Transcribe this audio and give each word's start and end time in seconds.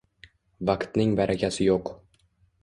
“Vaqtning 0.69 1.11
barakasi 1.19 1.69
yo‘q. 1.69 1.93